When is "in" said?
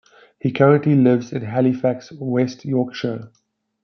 1.31-1.43